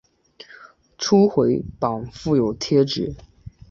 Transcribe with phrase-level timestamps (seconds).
[0.97, 3.15] 初回版附有贴纸。